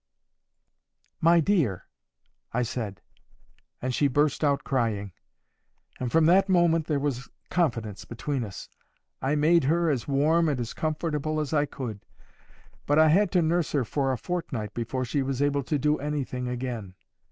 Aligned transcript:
"My 1.19 1.39
dear!" 1.39 1.85
I 2.53 2.63
said; 2.63 3.01
and 3.83 3.93
she 3.93 4.07
burst 4.07 4.43
out 4.43 4.63
crying, 4.63 5.11
and 5.99 6.11
from 6.11 6.25
that 6.25 6.49
moment 6.49 6.87
there 6.87 6.97
was 6.99 7.29
confidence 7.51 8.03
between 8.03 8.43
us. 8.43 8.67
I 9.21 9.35
made 9.35 9.65
her 9.65 9.91
as 9.91 10.07
warm 10.07 10.49
and 10.49 10.59
as 10.59 10.73
comfortable 10.73 11.39
as 11.39 11.53
I 11.53 11.67
could, 11.67 12.03
but 12.87 12.97
I 12.97 13.09
had 13.09 13.31
to 13.33 13.43
nurse 13.43 13.73
her 13.73 13.85
for 13.85 14.11
a 14.11 14.17
fortnight 14.17 14.73
before 14.73 15.05
she 15.05 15.21
was 15.21 15.39
able 15.39 15.61
to 15.65 15.77
do 15.77 15.99
anything 15.99 16.47
again. 16.47 16.95